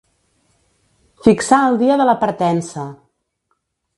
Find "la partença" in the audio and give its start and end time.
2.11-2.89